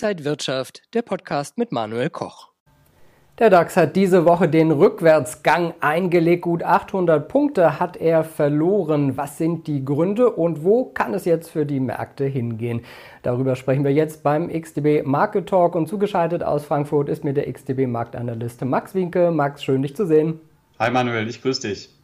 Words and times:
Inside 0.00 0.24
Wirtschaft, 0.24 0.82
der 0.94 1.02
Podcast 1.02 1.58
mit 1.58 1.72
Manuel 1.72 2.08
Koch. 2.08 2.50
Der 3.40 3.50
DAX 3.50 3.76
hat 3.76 3.96
diese 3.96 4.24
Woche 4.24 4.48
den 4.48 4.70
Rückwärtsgang 4.70 5.74
eingelegt. 5.80 6.42
Gut 6.42 6.62
800 6.62 7.26
Punkte 7.26 7.80
hat 7.80 7.96
er 7.96 8.22
verloren. 8.22 9.16
Was 9.16 9.38
sind 9.38 9.66
die 9.66 9.84
Gründe 9.84 10.30
und 10.30 10.62
wo 10.62 10.84
kann 10.84 11.14
es 11.14 11.24
jetzt 11.24 11.50
für 11.50 11.66
die 11.66 11.80
Märkte 11.80 12.26
hingehen? 12.26 12.82
Darüber 13.24 13.56
sprechen 13.56 13.82
wir 13.82 13.92
jetzt 13.92 14.22
beim 14.22 14.48
XTB 14.48 15.04
Market 15.04 15.48
Talk 15.48 15.74
und 15.74 15.88
zugeschaltet 15.88 16.44
aus 16.44 16.64
Frankfurt 16.64 17.08
ist 17.08 17.24
mir 17.24 17.34
der 17.34 17.52
XTB 17.52 17.88
Marktanalyst 17.88 18.64
Max 18.64 18.94
Winke. 18.94 19.32
Max, 19.32 19.64
schön 19.64 19.82
dich 19.82 19.96
zu 19.96 20.06
sehen. 20.06 20.38
Hi 20.78 20.92
Manuel, 20.92 21.28
ich 21.28 21.42
grüße 21.42 21.66
dich. 21.66 21.97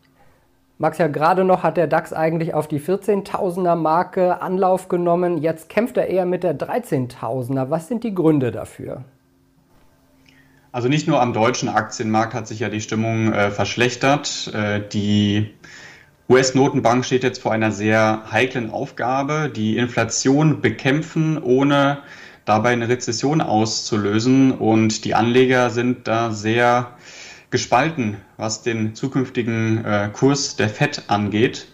Max, 0.78 0.98
ja 0.98 1.06
gerade 1.06 1.44
noch 1.44 1.62
hat 1.62 1.76
der 1.76 1.86
DAX 1.86 2.12
eigentlich 2.12 2.52
auf 2.52 2.66
die 2.66 2.80
14.000er 2.80 3.76
Marke 3.76 4.42
Anlauf 4.42 4.88
genommen. 4.88 5.38
Jetzt 5.38 5.68
kämpft 5.68 5.96
er 5.96 6.08
eher 6.08 6.26
mit 6.26 6.42
der 6.42 6.58
13.000er. 6.58 7.70
Was 7.70 7.86
sind 7.86 8.02
die 8.02 8.14
Gründe 8.14 8.50
dafür? 8.50 9.04
Also 10.72 10.88
nicht 10.88 11.06
nur 11.06 11.22
am 11.22 11.32
deutschen 11.32 11.68
Aktienmarkt 11.68 12.34
hat 12.34 12.48
sich 12.48 12.58
ja 12.58 12.68
die 12.68 12.80
Stimmung 12.80 13.32
äh, 13.32 13.52
verschlechtert. 13.52 14.52
Äh, 14.52 14.80
die 14.92 15.54
US-Notenbank 16.28 17.04
steht 17.04 17.22
jetzt 17.22 17.40
vor 17.40 17.52
einer 17.52 17.70
sehr 17.70 18.22
heiklen 18.32 18.70
Aufgabe, 18.70 19.52
die 19.54 19.76
Inflation 19.76 20.60
bekämpfen, 20.60 21.40
ohne 21.40 21.98
dabei 22.44 22.70
eine 22.70 22.88
Rezession 22.88 23.40
auszulösen. 23.40 24.50
Und 24.50 25.04
die 25.04 25.14
Anleger 25.14 25.70
sind 25.70 26.08
da 26.08 26.32
sehr 26.32 26.88
gespalten, 27.54 28.16
was 28.36 28.62
den 28.62 28.96
zukünftigen 28.96 29.84
äh, 29.84 30.10
Kurs 30.12 30.56
der 30.56 30.68
FED 30.68 31.04
angeht. 31.06 31.68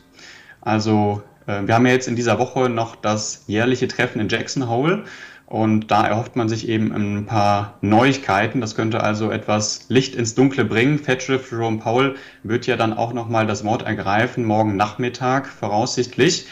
Also 0.61 1.23
äh, 1.47 1.62
wir 1.65 1.75
haben 1.75 1.87
ja 1.87 1.93
jetzt 1.93 2.07
in 2.07 2.16
dieser 2.16 2.38
Woche 2.38 2.69
noch 2.69 2.97
das 2.97 3.45
jährliche 3.47 3.88
Treffen 3.88 4.21
in 4.21 4.29
Jackson 4.29 4.69
Hole 4.69 5.05
und 5.46 5.90
da 5.90 6.07
erhofft 6.07 6.37
man 6.37 6.51
sich 6.51 6.68
eben 6.68 6.93
ein 6.93 7.24
paar 7.24 7.79
Neuigkeiten. 7.80 8.60
Das 8.60 8.74
könnte 8.74 9.02
also 9.02 9.30
etwas 9.30 9.87
Licht 9.88 10.15
ins 10.15 10.35
Dunkle 10.35 10.66
bringen. 10.66 10.99
Fed-Chef 10.99 11.51
Jerome 11.51 11.79
Powell 11.79 12.16
wird 12.43 12.66
ja 12.66 12.77
dann 12.77 12.93
auch 12.93 13.15
nochmal 13.15 13.46
das 13.46 13.65
Wort 13.65 13.80
ergreifen, 13.80 14.45
morgen 14.45 14.77
Nachmittag 14.77 15.46
voraussichtlich. 15.46 16.46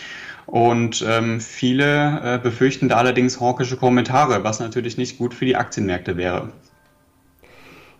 Und 0.46 1.04
ähm, 1.06 1.42
viele 1.42 2.20
äh, 2.24 2.38
befürchten 2.38 2.88
da 2.88 2.96
allerdings 2.96 3.42
hawkische 3.42 3.76
Kommentare, 3.76 4.42
was 4.42 4.58
natürlich 4.58 4.96
nicht 4.96 5.18
gut 5.18 5.34
für 5.34 5.44
die 5.44 5.56
Aktienmärkte 5.56 6.16
wäre. 6.16 6.50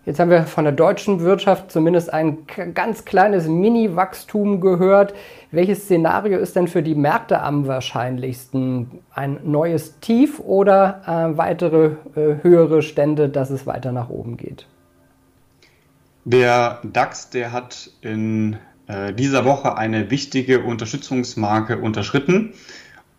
Jetzt 0.05 0.19
haben 0.19 0.31
wir 0.31 0.43
von 0.43 0.63
der 0.63 0.73
deutschen 0.73 1.19
Wirtschaft 1.19 1.71
zumindest 1.71 2.11
ein 2.11 2.39
ganz 2.73 3.05
kleines 3.05 3.47
Mini-Wachstum 3.47 4.61
gehört. 4.61 5.13
Welches 5.51 5.83
Szenario 5.83 6.39
ist 6.39 6.55
denn 6.55 6.67
für 6.67 6.81
die 6.81 6.95
Märkte 6.95 7.41
am 7.41 7.67
wahrscheinlichsten? 7.67 9.01
Ein 9.13 9.39
neues 9.43 9.99
Tief 9.99 10.39
oder 10.39 11.01
äh, 11.05 11.37
weitere 11.37 11.91
äh, 12.15 12.41
höhere 12.41 12.81
Stände, 12.81 13.29
dass 13.29 13.49
es 13.49 13.67
weiter 13.67 13.91
nach 13.91 14.09
oben 14.09 14.37
geht? 14.37 14.65
Der 16.23 16.79
DAX, 16.83 17.29
der 17.29 17.51
hat 17.51 17.91
in 18.01 18.57
äh, 18.87 19.13
dieser 19.13 19.45
Woche 19.45 19.77
eine 19.77 20.09
wichtige 20.09 20.61
Unterstützungsmarke 20.61 21.77
unterschritten. 21.77 22.53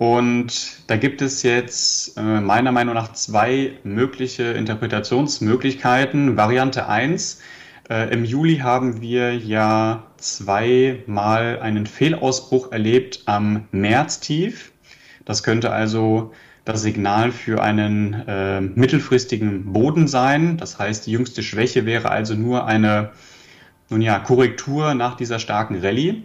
Und 0.01 0.89
da 0.89 0.97
gibt 0.97 1.21
es 1.21 1.43
jetzt 1.43 2.17
äh, 2.17 2.23
meiner 2.23 2.73
Meinung 2.73 2.95
nach 2.95 3.13
zwei 3.13 3.73
mögliche 3.85 4.45
Interpretationsmöglichkeiten. 4.45 6.39
Variante 6.39 6.89
1, 6.89 7.43
äh, 7.91 8.11
im 8.11 8.25
Juli 8.25 8.61
haben 8.61 9.03
wir 9.03 9.37
ja 9.37 10.05
zweimal 10.17 11.61
einen 11.61 11.85
Fehlausbruch 11.85 12.73
erlebt 12.73 13.25
am 13.27 13.69
Märztief. 13.73 14.73
Das 15.27 15.43
könnte 15.43 15.71
also 15.71 16.33
das 16.65 16.81
Signal 16.81 17.31
für 17.31 17.63
einen 17.63 18.15
äh, 18.27 18.63
mittelfristigen 18.63 19.71
Boden 19.75 20.09
sein. 20.09 20.57
Das 20.57 20.79
heißt, 20.79 21.07
die 21.07 21.13
jüngste 21.13 21.43
Schwäche 21.43 21.85
wäre 21.85 22.11
also 22.11 22.33
nur 22.35 22.65
eine 22.67 23.11
nun 23.91 24.01
ja, 24.01 24.19
Korrektur 24.19 24.95
nach 24.95 25.19
dieser 25.19 25.39
starken 25.39 25.79
Rallye. 25.79 26.23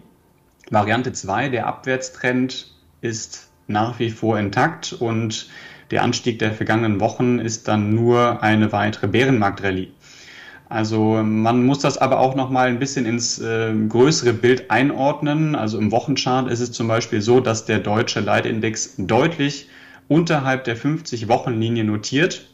Variante 0.69 1.11
2, 1.11 1.49
der 1.49 1.67
Abwärtstrend 1.67 2.73
ist 3.01 3.49
nach 3.67 3.99
wie 3.99 4.09
vor 4.09 4.39
intakt 4.39 4.93
und 4.93 5.49
der 5.91 6.03
Anstieg 6.03 6.39
der 6.39 6.51
vergangenen 6.51 6.99
Wochen 6.99 7.39
ist 7.39 7.67
dann 7.67 7.93
nur 7.93 8.41
eine 8.41 8.71
weitere 8.71 9.07
Bärenmarktrallye. 9.07 9.91
Also 10.67 11.21
man 11.23 11.63
muss 11.63 11.79
das 11.79 11.97
aber 11.99 12.19
auch 12.19 12.35
noch 12.35 12.49
mal 12.49 12.67
ein 12.67 12.79
bisschen 12.79 13.05
ins 13.05 13.39
äh, 13.39 13.71
größere 13.87 14.33
Bild 14.33 14.71
einordnen. 14.71 15.55
Also 15.55 15.77
im 15.77 15.91
Wochenchart 15.91 16.49
ist 16.49 16.59
es 16.59 16.71
zum 16.71 16.87
Beispiel 16.87 17.21
so, 17.21 17.39
dass 17.39 17.65
der 17.65 17.79
deutsche 17.79 18.19
Leitindex 18.19 18.95
deutlich 18.97 19.69
unterhalb 20.07 20.63
der 20.63 20.75
50-Wochen-Linie 20.75 21.83
notiert. 21.83 22.49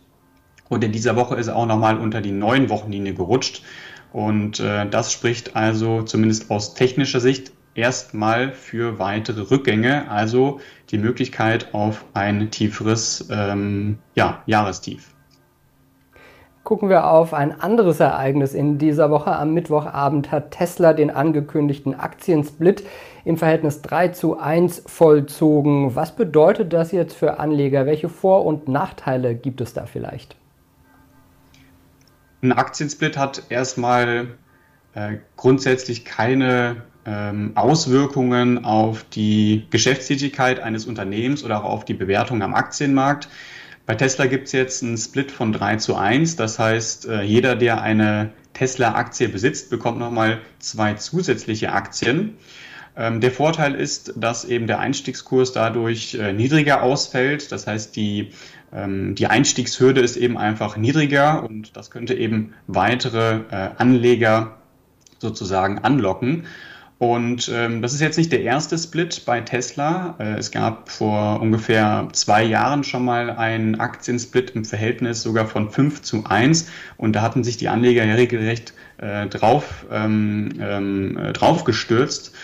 Und 0.68 0.84
in 0.84 0.92
dieser 0.92 1.16
Woche 1.16 1.36
ist 1.36 1.48
er 1.48 1.56
auch 1.56 1.66
noch 1.66 1.80
mal 1.80 1.98
unter 1.98 2.22
die 2.22 2.32
9-Wochen-Linie 2.32 3.14
gerutscht. 3.14 3.64
Und 4.12 4.60
äh, 4.60 4.90
das 4.90 5.14
spricht 5.14 5.56
also 5.56 6.04
zumindest 6.04 6.52
aus 6.52 6.74
technischer 6.74 7.22
Sicht 7.22 7.54
erstmal 7.76 8.52
für 8.52 9.00
weitere 9.00 9.50
Rückgänge, 9.50 10.10
also 10.10 10.60
die 10.90 10.98
Möglichkeit 10.98 11.74
auf 11.74 12.06
ein 12.14 12.52
tieferes 12.52 13.28
ähm, 13.32 14.00
ja, 14.16 14.42
Jahrestief. 14.46 15.14
Gucken 16.64 16.90
wir 16.90 17.08
auf 17.08 17.34
ein 17.34 17.60
anderes 17.60 18.00
Ereignis 18.00 18.54
in 18.54 18.78
dieser 18.78 19.10
Woche. 19.10 19.36
Am 19.36 19.54
Mittwochabend 19.54 20.32
hat 20.32 20.52
Tesla 20.52 20.94
den 20.94 21.10
angekündigten 21.10 22.00
Aktiensplit 22.00 22.84
im 23.26 23.38
Verhältnis 23.38 23.82
3 23.82 24.10
zu 24.10 24.40
1 24.40 24.84
vollzogen. 24.86 25.96
Was 25.96 26.16
bedeutet 26.16 26.72
das 26.72 26.92
jetzt 26.92 27.16
für 27.16 27.40
Anleger? 27.40 27.88
Welche 27.88 28.10
Vor- 28.10 28.46
und 28.46 28.68
Nachteile 28.68 29.34
gibt 29.34 29.60
es 29.60 29.74
da 29.74 29.86
vielleicht? 29.88 30.36
Ein 32.44 32.52
Aktiensplit 32.52 33.18
hat 33.18 33.44
erstmal 33.50 34.28
äh, 34.94 35.18
grundsätzlich 35.38 36.06
keine 36.06 36.84
ähm, 37.06 37.52
Auswirkungen 37.56 38.64
auf 38.64 39.04
die 39.04 39.66
Geschäftstätigkeit 39.70 40.60
eines 40.60 40.86
Unternehmens 40.86 41.44
oder 41.44 41.64
auch 41.64 41.70
auf 41.70 41.86
die 41.86 41.94
Bewertung 41.94 42.42
am 42.42 42.54
Aktienmarkt. 42.54 43.28
Bei 43.86 43.96
Tesla 43.96 44.28
gibt 44.28 44.48
es 44.48 44.54
jetzt 44.54 44.84
einen 44.84 44.98
Split 44.98 45.32
von 45.32 45.52
3 45.52 45.78
zu 45.78 45.96
1. 45.96 46.36
Das 46.36 46.60
heißt, 46.60 47.08
äh, 47.08 47.22
jeder, 47.24 47.56
der 47.56 47.82
eine 47.82 48.32
Tesla-Aktie 48.54 49.30
besitzt, 49.30 49.70
bekommt 49.70 50.00
nochmal 50.00 50.40
zwei 50.60 50.94
zusätzliche 50.94 51.72
Aktien. 51.72 52.38
Ähm, 52.96 53.22
der 53.22 53.32
Vorteil 53.32 53.74
ist, 53.76 54.14
dass 54.18 54.46
eben 54.46 54.68
der 54.68 54.80
Einstiegskurs 54.80 55.54
dadurch 55.54 56.16
äh, 56.16 56.34
niedriger 56.34 56.84
ausfällt. 56.84 57.52
Das 57.52 57.66
heißt, 57.66 57.96
die, 57.96 58.32
ähm, 58.74 59.16
die 59.16 59.28
Einstiegshürde 59.28 60.02
ist 60.02 60.18
eben 60.18 60.38
einfach 60.38 60.78
niedriger 60.78 61.44
und 61.44 61.76
das 61.76 61.90
könnte 61.90 62.14
eben 62.14 62.54
weitere 62.68 63.40
äh, 63.50 63.70
Anleger 63.78 64.58
sozusagen 65.20 65.80
anlocken. 65.80 66.46
Und 67.02 67.52
ähm, 67.52 67.82
das 67.82 67.94
ist 67.94 68.02
jetzt 68.02 68.18
nicht 68.18 68.32
der 68.32 68.44
erste 68.44 68.78
Split 68.78 69.24
bei 69.26 69.42
Tesla. 69.42 70.14
Äh, 70.20 70.38
es 70.38 70.52
gab 70.52 70.88
vor 70.88 71.42
ungefähr 71.42 72.08
zwei 72.12 72.44
Jahren 72.44 72.84
schon 72.84 73.04
mal 73.04 73.32
einen 73.32 73.80
Aktiensplit 73.80 74.52
im 74.52 74.66
Verhältnis 74.66 75.24
sogar 75.24 75.48
von 75.48 75.72
5 75.72 76.04
zu 76.04 76.26
1. 76.26 76.70
Und 76.98 77.16
da 77.16 77.24
hatten 77.24 77.44
sich 77.44 77.58
die 77.58 77.70
Anleger 77.70 78.06
ja 78.06 78.14
regelrecht 78.14 78.76
äh, 79.00 79.26
drauf, 79.26 79.88
ähm, 79.92 80.50
ähm, 80.62 81.18
äh, 81.18 81.34
drauf 81.34 81.64
gestürzt. 81.64 82.36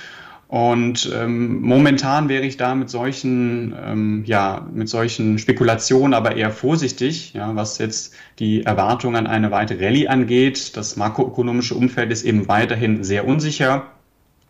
Und 0.48 1.14
ähm, 1.16 1.62
momentan 1.62 2.28
wäre 2.28 2.44
ich 2.44 2.58
da 2.58 2.74
mit 2.74 2.90
solchen, 2.90 3.76
ähm, 3.80 4.24
ja, 4.26 4.68
mit 4.74 4.90
solchen 4.90 5.38
Spekulationen 5.38 6.16
aber 6.16 6.36
eher 6.36 6.50
vorsichtig, 6.50 7.34
ja, 7.34 7.56
was 7.56 7.78
jetzt 7.78 8.16
die 8.40 8.64
Erwartungen 8.64 9.18
an 9.18 9.28
eine 9.28 9.52
weitere 9.52 9.86
Rallye 9.86 10.08
angeht. 10.08 10.76
Das 10.76 10.96
makroökonomische 10.96 11.76
Umfeld 11.76 12.12
ist 12.12 12.24
eben 12.24 12.48
weiterhin 12.48 13.04
sehr 13.04 13.28
unsicher. 13.28 13.92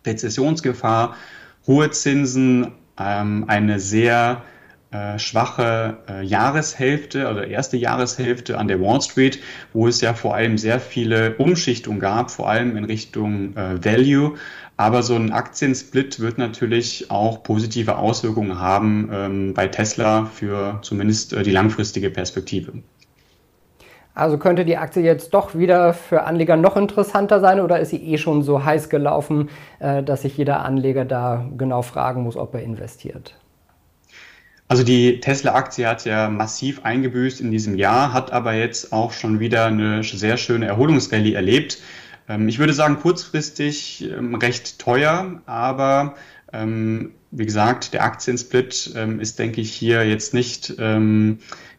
Rezessionsgefahr, 0.07 1.15
hohe 1.67 1.91
Zinsen, 1.91 2.71
ähm, 2.97 3.45
eine 3.47 3.79
sehr 3.79 4.41
äh, 4.89 5.19
schwache 5.19 5.97
äh, 6.07 6.23
Jahreshälfte 6.23 7.29
oder 7.29 7.47
erste 7.47 7.75
Jahreshälfte 7.75 8.57
an 8.57 8.69
der 8.69 8.79
Wall 8.79 9.01
Street, 9.01 9.39
wo 9.73 9.87
es 9.87 9.99
ja 9.99 10.13
vor 10.13 10.33
allem 10.33 10.57
sehr 10.57 10.79
viele 10.79 11.35
Umschichtungen 11.35 11.99
gab, 11.99 12.31
vor 12.31 12.49
allem 12.49 12.77
in 12.77 12.85
Richtung 12.85 13.55
äh, 13.57 13.83
Value. 13.83 14.35
Aber 14.77 15.03
so 15.03 15.15
ein 15.15 15.33
Aktiensplit 15.33 16.19
wird 16.21 16.37
natürlich 16.37 17.11
auch 17.11 17.43
positive 17.43 17.97
Auswirkungen 17.97 18.59
haben 18.59 19.09
ähm, 19.11 19.53
bei 19.53 19.67
Tesla 19.67 20.25
für 20.25 20.79
zumindest 20.83 21.33
äh, 21.33 21.43
die 21.43 21.51
langfristige 21.51 22.09
Perspektive. 22.09 22.73
Also 24.17 24.39
könnte 24.39 24.65
die 24.65 24.77
Aktie 24.77 25.03
jetzt 25.03 25.33
doch 25.35 25.53
wieder 25.53 25.93
für 25.93 26.23
Anleger 26.23 26.57
noch 26.57 26.75
interessanter 26.75 27.39
sein 27.39 27.59
oder 27.59 27.79
ist 27.79 27.91
sie 27.91 28.03
eh 28.03 28.17
schon 28.17 28.41
so 28.41 28.65
heiß 28.65 28.89
gelaufen, 28.89 29.49
äh, 29.77 30.01
dass 30.01 30.23
sich 30.23 30.35
jeder 30.37 30.65
Anleger 30.65 31.05
da 31.05 31.45
genau 31.55 31.83
fragen 31.83 32.23
muss, 32.23 32.35
ob 32.35 32.55
er 32.55 32.63
investiert? 32.63 33.35
Also 34.67 34.83
die 34.83 35.19
Tesla-Aktie 35.19 35.87
hat 35.87 36.03
ja 36.05 36.29
massiv 36.29 36.83
eingebüßt 36.83 37.41
in 37.41 37.51
diesem 37.51 37.75
Jahr, 37.75 38.11
hat 38.11 38.33
aber 38.33 38.53
jetzt 38.53 38.91
auch 38.91 39.11
schon 39.11 39.39
wieder 39.39 39.67
eine 39.67 40.03
sehr 40.03 40.37
schöne 40.37 40.65
Erholungsrallye 40.65 41.35
erlebt. 41.35 41.77
Ähm, 42.27 42.49
ich 42.49 42.57
würde 42.57 42.73
sagen, 42.73 42.97
kurzfristig 42.99 44.09
ähm, 44.11 44.33
recht 44.33 44.79
teuer, 44.79 45.41
aber 45.45 46.15
Ähm, 46.53 47.11
wie 47.31 47.45
gesagt, 47.45 47.91
der 47.93 48.05
Aktiensplit 48.05 48.93
ähm, 48.95 49.19
ist, 49.19 49.37
denke 49.37 49.59
ich, 49.59 49.73
hier 49.73 50.07
jetzt 50.07 50.33
nicht 50.33 50.73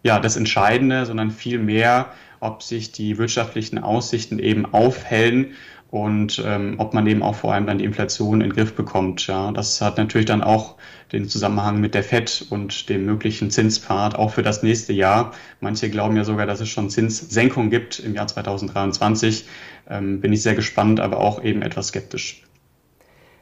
ja, 0.02 0.20
das 0.20 0.36
Entscheidende, 0.36 1.06
sondern 1.06 1.30
vielmehr, 1.30 2.12
ob 2.40 2.62
sich 2.62 2.92
die 2.92 3.18
wirtschaftlichen 3.18 3.78
Aussichten 3.78 4.38
eben 4.38 4.66
aufhellen 4.66 5.54
und 5.90 6.42
ähm, 6.46 6.74
ob 6.78 6.92
man 6.92 7.06
eben 7.06 7.22
auch 7.22 7.34
vor 7.34 7.54
allem 7.54 7.66
dann 7.66 7.78
die 7.78 7.84
Inflation 7.84 8.40
in 8.40 8.50
den 8.50 8.54
Griff 8.54 8.74
bekommt. 8.74 9.26
Ja, 9.26 9.52
das 9.52 9.80
hat 9.80 9.96
natürlich 9.96 10.26
dann 10.26 10.42
auch 10.42 10.76
den 11.12 11.28
Zusammenhang 11.28 11.80
mit 11.80 11.94
der 11.94 12.02
FED 12.02 12.46
und 12.50 12.90
dem 12.90 13.06
möglichen 13.06 13.50
Zinspfad 13.50 14.14
auch 14.14 14.30
für 14.30 14.42
das 14.42 14.62
nächste 14.62 14.92
Jahr. 14.92 15.32
Manche 15.60 15.88
glauben 15.88 16.16
ja 16.16 16.24
sogar, 16.24 16.44
dass 16.46 16.60
es 16.60 16.68
schon 16.68 16.90
Zinssenkungen 16.90 17.70
gibt 17.70 18.00
im 18.00 18.14
Jahr 18.14 18.26
2023. 18.26 19.46
Ähm, 19.88 20.20
bin 20.20 20.32
ich 20.32 20.42
sehr 20.42 20.54
gespannt, 20.54 21.00
aber 21.00 21.18
auch 21.18 21.42
eben 21.42 21.62
etwas 21.62 21.88
skeptisch. 21.88 22.42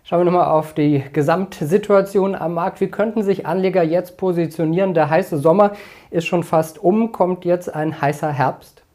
Schauen 0.05 0.21
wir 0.21 0.27
nochmal 0.27 0.47
auf 0.47 0.73
die 0.73 1.03
Gesamtsituation 1.13 2.37
am 2.37 2.55
Markt. 2.55 2.81
Wie 2.81 2.87
könnten 2.87 3.25
sich 3.25 3.45
Anleger 3.45 3.83
jetzt 3.83 4.17
positionieren? 4.19 4.95
Der 4.95 5.11
heiße 5.11 5.39
Sommer 5.39 5.73
ist 6.13 6.27
schon 6.27 6.45
fast 6.45 6.79
um. 6.79 7.11
Kommt 7.11 7.45
jetzt 7.45 7.75
ein 7.75 8.01
heißer 8.01 8.31
Herbst? 8.31 8.86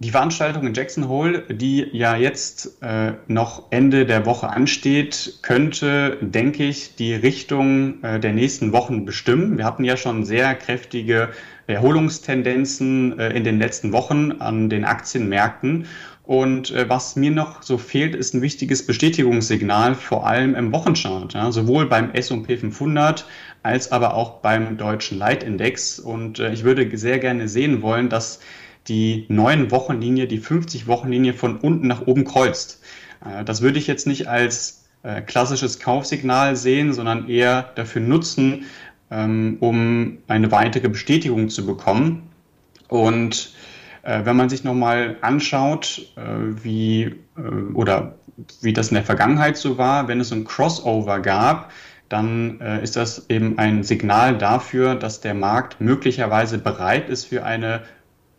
Die 0.00 0.12
Veranstaltung 0.12 0.64
in 0.64 0.74
Jackson 0.74 1.08
Hole, 1.08 1.42
die 1.50 1.84
ja 1.90 2.16
jetzt 2.16 2.80
äh, 2.82 3.14
noch 3.26 3.64
Ende 3.70 4.06
der 4.06 4.26
Woche 4.26 4.48
ansteht, 4.48 5.40
könnte, 5.42 6.18
denke 6.20 6.62
ich, 6.62 6.94
die 6.94 7.14
Richtung 7.14 8.00
äh, 8.04 8.20
der 8.20 8.32
nächsten 8.32 8.72
Wochen 8.72 9.04
bestimmen. 9.04 9.58
Wir 9.58 9.64
hatten 9.64 9.82
ja 9.82 9.96
schon 9.96 10.24
sehr 10.24 10.54
kräftige 10.54 11.30
Erholungstendenzen 11.66 13.18
äh, 13.18 13.30
in 13.30 13.42
den 13.42 13.58
letzten 13.58 13.90
Wochen 13.90 14.36
an 14.38 14.70
den 14.70 14.84
Aktienmärkten. 14.84 15.86
Und 16.22 16.70
äh, 16.70 16.88
was 16.88 17.16
mir 17.16 17.32
noch 17.32 17.64
so 17.64 17.76
fehlt, 17.76 18.14
ist 18.14 18.34
ein 18.34 18.42
wichtiges 18.42 18.86
Bestätigungssignal, 18.86 19.96
vor 19.96 20.28
allem 20.28 20.54
im 20.54 20.70
Wochenchart, 20.70 21.34
ja, 21.34 21.50
sowohl 21.50 21.86
beim 21.86 22.12
S&P 22.12 22.56
500 22.56 23.26
als 23.64 23.90
aber 23.90 24.14
auch 24.14 24.42
beim 24.42 24.76
deutschen 24.76 25.18
Leitindex. 25.18 25.98
Und 25.98 26.38
äh, 26.38 26.52
ich 26.52 26.62
würde 26.62 26.96
sehr 26.96 27.18
gerne 27.18 27.48
sehen 27.48 27.82
wollen, 27.82 28.08
dass 28.08 28.38
die 28.88 29.26
neuen 29.28 29.70
Wochenlinie, 29.70 30.26
die 30.26 30.40
50-Wochenlinie 30.40 31.34
von 31.34 31.58
unten 31.58 31.86
nach 31.86 32.06
oben 32.06 32.24
kreuzt. 32.24 32.82
Äh, 33.24 33.44
das 33.44 33.62
würde 33.62 33.78
ich 33.78 33.86
jetzt 33.86 34.06
nicht 34.06 34.28
als 34.28 34.84
äh, 35.02 35.20
klassisches 35.20 35.78
Kaufsignal 35.78 36.56
sehen, 36.56 36.92
sondern 36.92 37.28
eher 37.28 37.70
dafür 37.74 38.02
nutzen, 38.02 38.64
ähm, 39.10 39.58
um 39.60 40.18
eine 40.26 40.50
weitere 40.50 40.88
Bestätigung 40.88 41.48
zu 41.48 41.66
bekommen. 41.66 42.30
Und 42.88 43.54
äh, 44.02 44.24
wenn 44.24 44.36
man 44.36 44.48
sich 44.48 44.64
nochmal 44.64 45.16
anschaut, 45.20 46.12
wie 46.62 47.14
oder 47.74 48.14
wie 48.62 48.72
das 48.72 48.88
in 48.88 48.94
der 48.94 49.04
Vergangenheit 49.04 49.56
so 49.56 49.78
war, 49.78 50.08
wenn 50.08 50.20
es 50.20 50.32
ein 50.32 50.44
Crossover 50.44 51.20
gab, 51.20 51.70
dann 52.08 52.60
ist 52.82 52.96
das 52.96 53.28
eben 53.28 53.58
ein 53.58 53.84
Signal 53.84 54.38
dafür, 54.38 54.94
dass 54.94 55.20
der 55.20 55.34
Markt 55.34 55.80
möglicherweise 55.80 56.58
bereit 56.58 57.10
ist 57.10 57.26
für 57.26 57.44
eine 57.44 57.82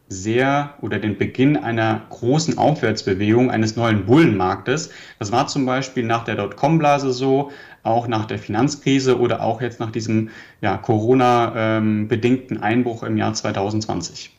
sehr 0.09 0.73
oder 0.81 0.97
den 0.97 1.17
Beginn 1.17 1.55
einer 1.55 2.01
großen 2.09 2.57
Aufwärtsbewegung 2.57 3.51
eines 3.51 3.75
neuen 3.75 4.05
Bullenmarktes. 4.05 4.89
Das 5.19 5.31
war 5.31 5.47
zum 5.47 5.65
Beispiel 5.65 6.03
nach 6.03 6.23
der 6.23 6.35
Dotcom-Blase 6.35 7.11
so, 7.11 7.51
auch 7.83 8.07
nach 8.07 8.25
der 8.25 8.39
Finanzkrise 8.39 9.19
oder 9.19 9.41
auch 9.43 9.61
jetzt 9.61 9.79
nach 9.79 9.91
diesem 9.91 10.29
ja, 10.61 10.77
Corona-bedingten 10.77 12.61
Einbruch 12.61 13.03
im 13.03 13.17
Jahr 13.17 13.33
2020. 13.33 14.31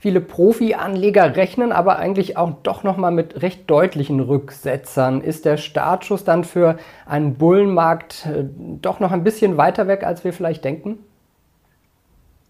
Viele 0.00 0.20
Profi-Anleger 0.20 1.34
rechnen 1.34 1.72
aber 1.72 1.98
eigentlich 1.98 2.36
auch 2.36 2.52
doch 2.62 2.84
nochmal 2.84 3.10
mit 3.10 3.42
recht 3.42 3.68
deutlichen 3.68 4.20
Rücksetzern. 4.20 5.20
Ist 5.20 5.44
der 5.44 5.56
Startschuss 5.56 6.22
dann 6.22 6.44
für 6.44 6.78
einen 7.04 7.34
Bullenmarkt 7.34 8.26
äh, 8.26 8.44
doch 8.80 9.00
noch 9.00 9.10
ein 9.10 9.24
bisschen 9.24 9.56
weiter 9.56 9.88
weg, 9.88 10.04
als 10.04 10.22
wir 10.22 10.32
vielleicht 10.32 10.64
denken? 10.64 10.98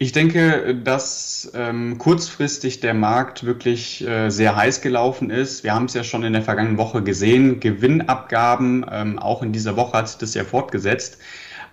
Ich 0.00 0.12
denke, 0.12 0.76
dass 0.76 1.50
ähm, 1.54 1.98
kurzfristig 1.98 2.78
der 2.78 2.94
Markt 2.94 3.42
wirklich 3.42 4.06
äh, 4.06 4.30
sehr 4.30 4.54
heiß 4.54 4.80
gelaufen 4.80 5.28
ist. 5.28 5.64
Wir 5.64 5.74
haben 5.74 5.86
es 5.86 5.94
ja 5.94 6.04
schon 6.04 6.22
in 6.22 6.34
der 6.34 6.42
vergangenen 6.42 6.78
Woche 6.78 7.02
gesehen. 7.02 7.58
Gewinnabgaben, 7.58 8.86
ähm, 8.88 9.18
auch 9.18 9.42
in 9.42 9.52
dieser 9.52 9.74
Woche 9.74 9.98
hat 9.98 10.08
sich 10.08 10.18
das 10.18 10.34
ja 10.34 10.44
fortgesetzt. 10.44 11.18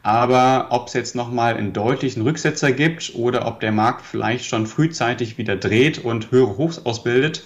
Aber 0.02 0.68
ob 0.72 0.88
es 0.88 0.94
jetzt 0.94 1.16
nochmal 1.16 1.56
einen 1.56 1.74
deutlichen 1.74 2.24
Rücksetzer 2.24 2.72
gibt 2.72 3.14
oder 3.14 3.46
ob 3.46 3.60
der 3.60 3.72
Markt 3.72 4.04
vielleicht 4.04 4.46
schon 4.46 4.66
frühzeitig 4.66 5.38
wieder 5.38 5.56
dreht 5.56 6.00
und 6.00 6.32
höhere 6.32 6.58
Hochs 6.58 6.84
ausbildet, 6.84 7.44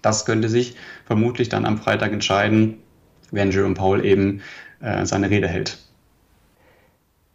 das 0.00 0.24
könnte 0.24 0.48
sich 0.48 0.74
vermutlich 1.04 1.50
dann 1.50 1.66
am 1.66 1.76
Freitag 1.76 2.12
entscheiden, 2.12 2.78
wenn 3.30 3.50
Jerome 3.50 3.74
Powell 3.74 4.06
eben 4.06 4.40
äh, 4.80 5.04
seine 5.04 5.28
Rede 5.28 5.48
hält 5.48 5.78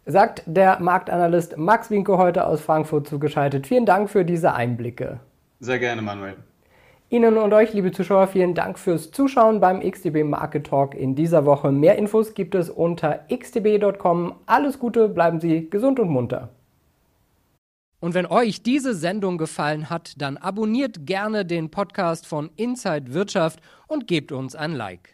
sagt 0.06 0.42
der 0.46 0.80
Marktanalyst 0.80 1.56
Max 1.56 1.90
Winke 1.90 2.18
heute 2.18 2.46
aus 2.46 2.60
Frankfurt 2.60 3.08
zugeschaltet. 3.08 3.66
Vielen 3.66 3.86
Dank 3.86 4.10
für 4.10 4.24
diese 4.24 4.54
Einblicke. 4.54 5.20
Sehr 5.60 5.78
gerne, 5.78 6.02
Manuel. 6.02 6.36
Ihnen 7.10 7.36
und 7.36 7.52
euch, 7.52 7.72
liebe 7.72 7.92
Zuschauer, 7.92 8.26
vielen 8.26 8.54
Dank 8.54 8.78
fürs 8.78 9.10
Zuschauen 9.12 9.60
beim 9.60 9.80
XDB 9.80 10.24
Market 10.24 10.66
Talk 10.66 10.94
in 10.94 11.14
dieser 11.14 11.44
Woche. 11.44 11.70
Mehr 11.70 11.96
Infos 11.96 12.34
gibt 12.34 12.54
es 12.54 12.70
unter 12.70 13.20
xdb.com. 13.28 14.34
Alles 14.46 14.78
Gute, 14.78 15.08
bleiben 15.08 15.38
Sie 15.38 15.70
gesund 15.70 16.00
und 16.00 16.08
munter. 16.08 16.48
Und 18.00 18.14
wenn 18.14 18.26
euch 18.26 18.62
diese 18.62 18.94
Sendung 18.94 19.38
gefallen 19.38 19.88
hat, 19.90 20.20
dann 20.20 20.36
abonniert 20.36 21.06
gerne 21.06 21.46
den 21.46 21.70
Podcast 21.70 22.26
von 22.26 22.50
Inside 22.56 23.14
Wirtschaft 23.14 23.60
und 23.86 24.06
gebt 24.06 24.32
uns 24.32 24.54
ein 24.54 24.72
Like. 24.72 25.13